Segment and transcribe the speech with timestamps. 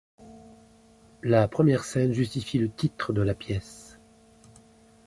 [1.21, 3.99] La première scène justifie le titre de la pièce.